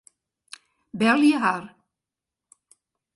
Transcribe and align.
Belje 1.01 1.37
har. 1.43 1.63